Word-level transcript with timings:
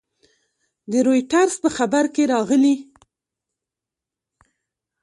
د 0.91 0.93
رویټرز 1.05 1.55
په 1.63 1.69
خبر 1.77 2.05
کې 2.15 2.23
راغلي 2.33 2.75